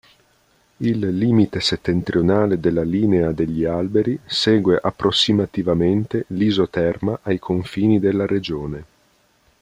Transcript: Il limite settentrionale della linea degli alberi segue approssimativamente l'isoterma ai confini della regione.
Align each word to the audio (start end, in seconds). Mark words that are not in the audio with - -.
Il 0.77 0.97
limite 1.15 1.59
settentrionale 1.59 2.59
della 2.59 2.81
linea 2.81 3.31
degli 3.31 3.65
alberi 3.65 4.19
segue 4.25 4.79
approssimativamente 4.81 6.23
l'isoterma 6.29 7.19
ai 7.21 7.37
confini 7.37 7.99
della 7.99 8.25
regione. 8.25 8.85